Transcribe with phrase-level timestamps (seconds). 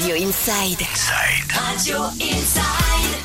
[0.00, 0.82] Radio Inside.
[1.52, 2.60] Radio Inside.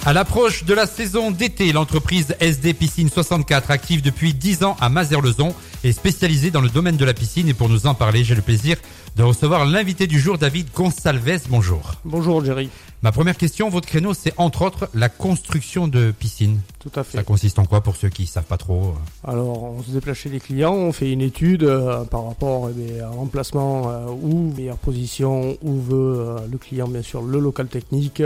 [0.06, 4.90] À l'approche de la saison d'été, l'entreprise SD Piscine 64, active depuis 10 ans à
[4.90, 7.48] Mazerlezon, est spécialisée dans le domaine de la piscine.
[7.48, 8.78] Et pour nous en parler, j'ai le plaisir
[9.16, 11.44] de recevoir l'invité du jour, David Gonsalves.
[11.50, 11.94] Bonjour.
[12.04, 12.70] Bonjour Jerry.
[13.04, 16.60] Ma première question, votre créneau, c'est entre autres la construction de piscines.
[16.80, 17.18] Tout à fait.
[17.18, 20.30] Ça consiste en quoi pour ceux qui savent pas trop Alors, on se déplace chez
[20.30, 24.78] les clients, on fait une étude euh, par rapport eh à l'emplacement euh, ou meilleure
[24.78, 28.24] position, où veut euh, le client, bien sûr, le local technique,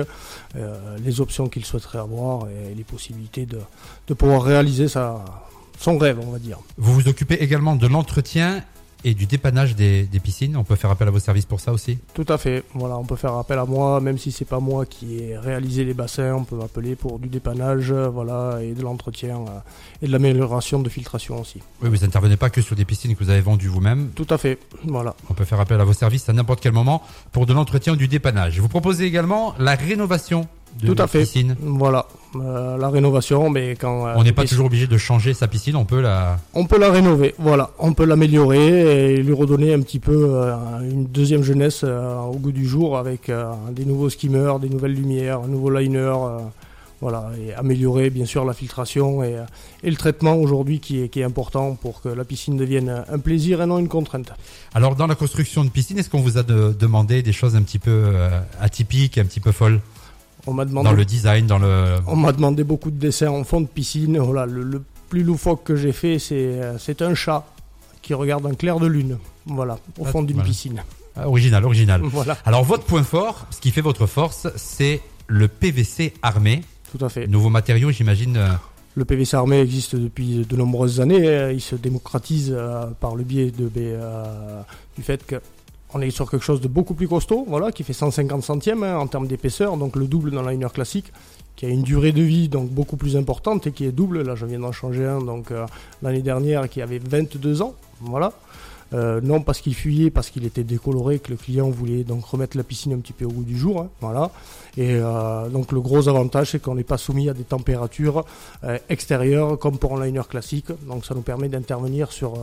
[0.56, 3.60] euh, les options qu'il souhaiterait avoir et les possibilités de,
[4.08, 5.26] de pouvoir réaliser sa,
[5.80, 6.60] son rêve, on va dire.
[6.78, 8.62] Vous vous occupez également de l'entretien
[9.06, 10.58] et du dépannage des, des piscines.
[10.58, 12.66] On peut faire appel à vos services pour ça aussi Tout à fait.
[12.74, 15.86] Voilà, on peut faire appel à moi, même si c'est pas moi qui ai réalisé
[15.86, 19.60] les bassins, on peut m'appeler pour du dépannage, euh, voilà, et de l'entretien euh,
[20.02, 21.60] et de l'amélioration de filtration aussi.
[21.82, 24.10] Oui, vous n'intervenez pas que sur des piscines que vous avez vendues vous-même.
[24.16, 24.60] Tout à fait.
[24.84, 25.16] Voilà.
[25.30, 27.02] On peut faire appel à vos services à n'importe quel moment
[27.32, 28.60] pour de l'entretien ou du dépannage.
[28.60, 30.46] Vous proposez également la rénovation
[30.84, 31.22] de Tout à fait.
[31.22, 31.56] piscine.
[31.62, 32.06] Voilà.
[32.36, 35.76] Euh, la rénovation, mais quand euh, On n'est pas toujours obligé de changer sa piscine,
[35.76, 36.38] on peut la...
[36.54, 37.72] On peut la rénover, voilà.
[37.80, 42.52] On peut l'améliorer et lui redonner un petit peu euh, une deuxième jeunesse au goût
[42.52, 43.32] du jour avec
[43.72, 46.14] des nouveaux skimmers, des nouvelles lumières, un nouveau liner,
[47.02, 49.38] voilà, et améliorer bien sûr la filtration et,
[49.84, 53.20] et le traitement aujourd'hui qui est, qui est important pour que la piscine devienne un
[53.20, 54.34] plaisir et non une contrainte.
[54.76, 57.64] Alors dans la construction de piscine, est-ce qu'on vous a de- demandé des choses un
[57.64, 58.14] petit peu
[58.62, 59.80] atypiques, un petit peu folles?
[60.48, 61.96] On m'a demandé dans le design, dans le...
[62.08, 64.18] On m'a demandé beaucoup de dessins en fond de piscine.
[64.20, 67.46] Voilà, le, le plus loufoque que j'ai fait, c'est euh, un chat
[68.02, 69.18] qui regarde un clair de lune.
[69.46, 70.50] Voilà, au Ah, fond d'une voilà.
[70.50, 70.82] piscine.
[71.16, 72.02] Ah, original, original.
[72.04, 76.62] Voilà, Alors votre point fort, ce qui fait votre force, c'est le PVC armé.
[76.98, 77.28] tout à fait.
[77.28, 78.38] Nouveau matériau, j'imagine.
[78.38, 78.48] euh,
[78.96, 81.28] Le PVC armé existe depuis de nombreuses années.
[81.28, 83.70] euh, Il se démocratise euh, par le biais de,
[84.96, 85.42] du fait que
[85.94, 88.98] on est sur quelque chose de beaucoup plus costaud, voilà, qui fait 150 centièmes hein,
[88.98, 91.12] en termes d'épaisseur, donc le double dans liner classique,
[91.56, 94.22] qui a une durée de vie donc beaucoup plus importante et qui est double.
[94.22, 95.66] Là, je viens d'en changer un, donc euh,
[96.02, 98.34] l'année dernière, qui avait 22 ans, voilà.
[98.92, 102.58] Euh, non parce qu'il fuyait, parce qu'il était décoloré, que le client voulait donc remettre
[102.58, 104.32] la piscine un petit peu au goût du jour, hein, voilà.
[104.78, 108.26] Et euh, donc le gros avantage, c'est qu'on n'est pas soumis à des températures
[108.64, 110.68] euh, extérieures comme pour un liner classique.
[110.88, 112.34] Donc ça nous permet d'intervenir sur,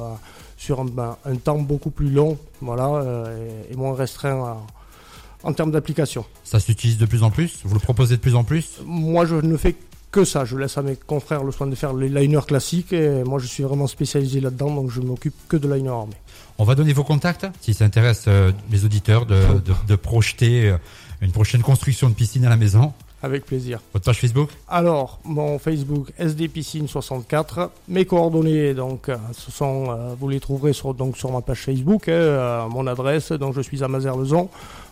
[0.57, 3.05] sur un, ben, un temps beaucoup plus long, voilà,
[3.69, 4.59] et, et moins restreint
[5.43, 6.25] en termes d'application.
[6.45, 7.61] Ça s'utilise de plus en plus?
[7.65, 8.81] Vous le proposez de plus en plus?
[8.85, 9.75] Moi, je ne fais
[10.17, 10.45] que ça.
[10.47, 12.93] Je laisse à mes confrères le soin de faire les liners classiques.
[12.95, 16.15] Et moi, je suis vraiment spécialisé là-dedans, donc je m'occupe que de liner armé.
[16.59, 19.35] On va donner vos contacts si ça intéresse euh, les auditeurs de,
[19.65, 20.77] de, de projeter euh,
[21.21, 22.95] une prochaine construction de piscine à la maison.
[23.23, 23.81] Avec plaisir.
[23.93, 24.51] Votre page Facebook?
[24.69, 27.71] Alors, mon Facebook SD Piscine 64.
[27.89, 31.61] Mes coordonnées, donc, euh, ce sont, euh, vous les trouverez sur, donc, sur ma page
[31.63, 32.09] Facebook.
[32.09, 34.49] hein, euh, mon adresse, donc je suis à Mazerlezon.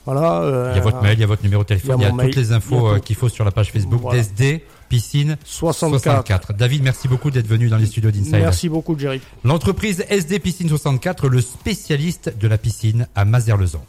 [0.06, 0.42] Voilà.
[0.42, 2.06] euh, Il y a votre mail, il y a votre numéro de téléphone, il y
[2.06, 4.20] a, toutes mail, les infos qu'il faut sur la page Facebook Voilà.
[4.20, 6.02] d'SD Piscine 64.
[6.02, 6.52] 64.
[6.54, 8.32] David, merci beaucoup d'être venu dans les studios d'Inside.
[8.32, 9.20] Merci beaucoup, Jerry.
[9.44, 13.80] L'entreprise SD Piscine 64, le spécialiste de la piscine à Mazerlezon.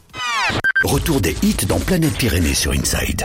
[0.83, 3.23] Retour des hits dans Planète Pyrénées sur Inside.